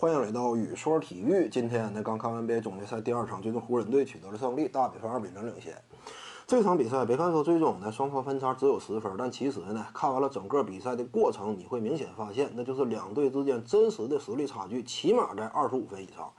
[0.00, 1.48] 欢迎来到雨说体育。
[1.48, 5.76] 今天呢，刚看完 NBA 总决赛第二场，最终湖人队取得了胜利，大比分二比零领先。
[6.46, 16.32] 这场比赛别看说最终呢双方分差只有十分，但其实呢看完了整个比赛的过程，你会明显发现，那就是两队之间真实的实力差距起码在二十五分以上。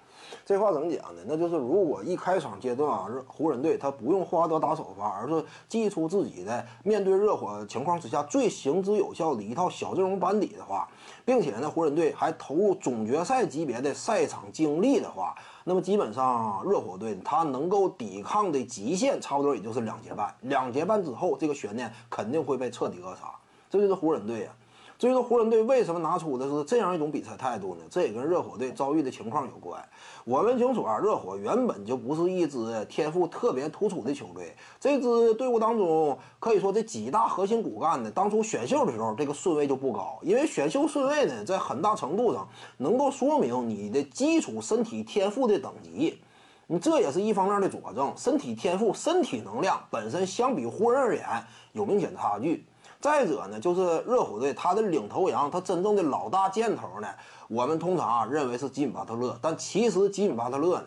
[0.45, 1.21] 这话怎么讲呢？
[1.25, 10.87] 那就是如果一开场阶段啊，湖人队他不用霍华德打首发，而是祭出自己的面对热火情况之下最行之有效的一套小阵容班底的话，
[11.23, 20.33] 并且呢，湖人队还投入总决赛级别的赛场精力的话，那么基本上热火队他能够抵抗的极限差不多也就是两节半。
[20.41, 23.31] 两节半之后，这个悬念肯定会被彻底扼杀。
[23.69, 24.55] 这就是湖人队啊。
[24.99, 27.83] 至于说湖人队为什么拿出的是这样一种比赛态度呢？
[27.89, 29.81] 这也跟热火队遭遇的情况有关。
[30.25, 34.53] 我们清楚啊，热火原本就不是一支天赋特别突出的球队。
[34.77, 46.21] 这支队伍当中，可以说这几大核心骨干呢，当初选秀的时候这个顺位就不高，因为选秀顺位呢，在很大程度上能够说明你的基础身体天赋的等级。
[46.67, 51.25] 你这也是一方面的佐证，身体天赋、身体能量本身相比湖人而言
[51.71, 52.65] 有明显差距。
[52.99, 57.07] 再者呢，就是热火队他的领头羊，他真正的老大箭头呢，
[57.47, 60.85] 我们通常啊认为是吉米巴特勒，但其实吉米巴特勒呢，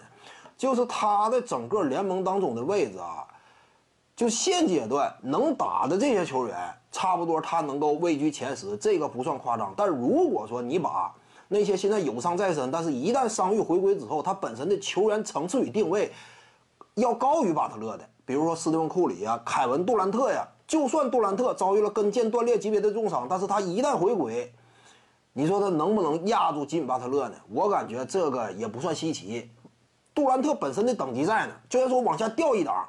[0.58, 3.26] 就是他的整个联盟当中的位置啊，
[4.14, 6.54] 就现阶段能打的这些球员，
[6.90, 9.72] 差不多他能够位居前十，这个不算夸张。
[9.74, 11.10] 但如果说你把
[11.48, 16.12] 那些现在有伤在身，但是一旦伤愈回归之后，他本身的球员层次与定位
[16.96, 20.46] 要高于巴特勒的，比如说斯蒂芬库里啊、凯文杜兰特呀。
[20.72, 24.50] 就算杜兰特遭遇了跟腱断裂级别的重伤，但是他一旦回归，
[25.34, 27.34] 你说他能不能压住吉米巴特勒呢？
[27.50, 29.50] 我感觉这个也不算稀奇。
[30.14, 32.88] 杜兰特本身的等级在呢，就算说往下掉一档，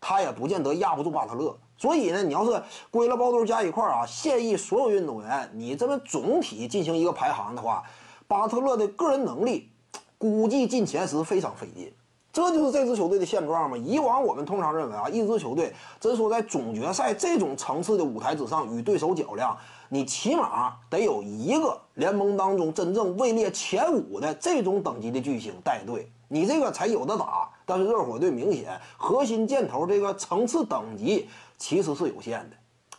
[0.00, 1.58] 他也不见得压不住巴特勒。
[1.76, 7.82] 所以呢，你要是归了包头加一块啊，现役所有运动员，你这么总体进行一个排行的话，
[8.28, 9.72] 巴特勒的个人能力
[10.16, 11.92] 估计进前十非常费劲。
[12.36, 13.78] 这就是这支球队的现状嘛？
[13.78, 19.56] 以往我们通常认为啊，一支球队真说在总决赛这种层次的舞台之上与对手较量，
[19.88, 27.48] 你起码得有一个联盟当中真正位列前五的这种等级的巨星带队，你这个才有的打。
[27.64, 32.56] 但是热火队明显核心箭头这个层次等级其实是有限的，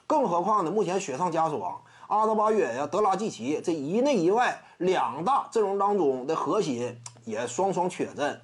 [0.08, 8.42] 更何况呢，目前雪上加霜，阿德巴约呀、德拉季奇这一内一外两大阵容当中的核心也双双缺阵。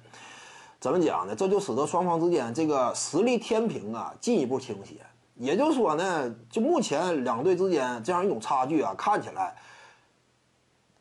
[0.84, 1.34] 怎么讲呢？
[1.34, 4.96] 这就使得双方之间这个实力天平啊进一步倾斜。
[5.34, 9.56] 也就是说呢，就目前两队之间这样一种差距啊，看起来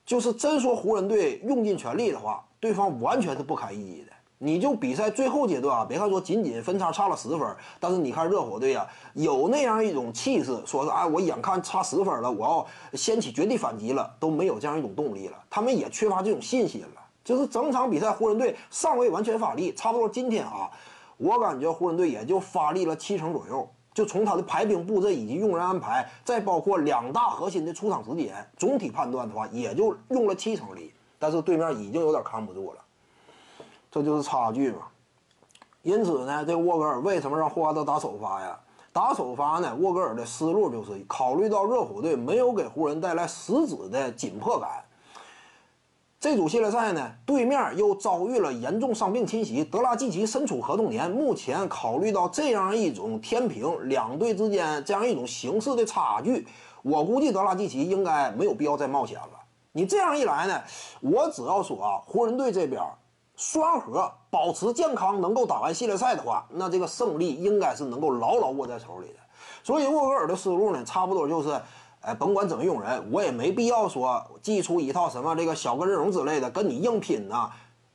[0.05, 4.13] 就是真说湖人队用尽全力的话，对方完全是不堪一击的。
[4.37, 7.41] 你就比赛最后阶段啊，别看说仅仅分差差了十分，
[7.77, 15.37] 但是你看热火队啊，有那样一种气势，说是哎，我眼看差十分了，我要掀起绝地反击了，都没有这样一种动力了。
[15.49, 17.02] 他们也缺乏这种信心了。
[17.23, 20.69] 就是整场比赛，湖人队尚未完全发力，差不多今天啊，
[21.17, 23.67] 我感觉湖人队也就发力了七成左右。
[23.93, 30.91] 就从他的排兵布阵以及用人安排，再包括两大核心的出场时间，总体判断的话，也就用了七成力。
[31.19, 32.79] 但是对面已经有点扛不住了，
[33.91, 34.79] 这就是差距嘛。
[35.83, 38.59] 因此呢，这沃格尔为什么让霍华德打首发呀？
[38.91, 44.83] 打首发呢，沃格尔的思路就是考虑到热火队没有给湖人带来实质的紧迫感。
[46.23, 51.11] 这组系列赛呢，对面又遭遇了严重伤病侵袭，德拉季奇身处合同年。
[51.11, 56.47] 目前考虑到这样一种天平，两队之间这样一种形势的差距，
[56.81, 59.31] 我估计德拉季奇应该没有必要再冒险了。
[59.73, 60.61] 你这样一来呢，
[61.01, 62.81] 我只要说啊，湖人队这边
[63.35, 69.15] 双核保持健康，能够打完系列赛的话，那这个胜利应该是能够牢牢握在手里的。
[69.61, 71.61] 所以沃格尔的思路呢，差不多就是。
[72.03, 77.49] 哎，甭管怎么用人，我也没必要说祭出一套什么这个小个阵容之类的跟你硬拼呐。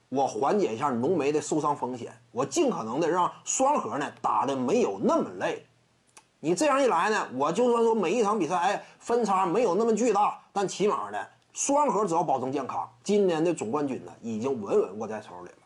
[0.08, 5.66] 我缓解一下浓眉的受伤风险，我尽可能的让双核呢打的没有那么累。
[6.40, 11.18] 你这样一来呢，我就算说每一场比赛哎分差没有那么巨大，但起码呢
[11.52, 15.56] 双核只要保证健康，今年的总冠军呢已经稳稳握在手里了。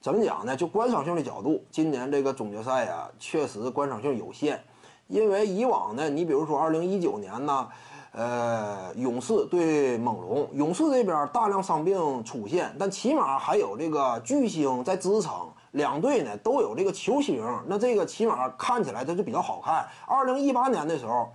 [0.00, 0.56] 怎么讲呢？
[0.56, 4.60] 就观赏性的角度，今年这个总决赛呀，确实观赏性有限。
[5.08, 7.68] 因为以往呢，你比如说二零一九年呢，
[8.12, 15.32] 呃，勇士对猛龙，勇士这边大量伤病出现，但起码还有这个巨星在支撑，
[15.72, 19.86] 两队呢都有这个球星，那这个起码看起来它就比较好看。
[20.06, 21.28] 二零一八年的时候，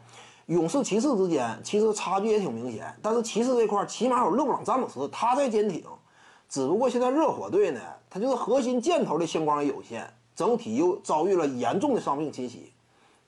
[0.48, 5.84] 勇士骑士之间其实差距也挺明显，但是骑士这块起码有勒布朗詹姆斯他在坚挺，
[6.50, 7.80] 只不过现在热火队呢，
[8.10, 12.72] 他就是核心箭头的星光也有限，整体又遭遇了严重的伤病侵袭。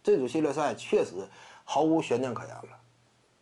[0.03, 1.13] 这组系列赛确实
[1.63, 2.77] 毫无悬念可言了，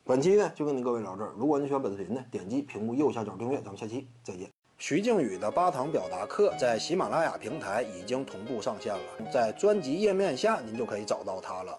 [0.04, 1.32] 本期呢就跟您各位聊这儿。
[1.38, 4.50] 如果您喜欢本视频呢，点击屏幕右下角订阅，咱们下期再见。
[4.78, 11.78] 徐静宇的八堂表达课在喜马拉雅平台已经同步上线了，在专辑页面下您就可以找到它了。